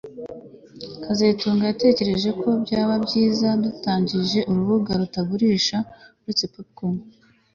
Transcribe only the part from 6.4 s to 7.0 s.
popcorn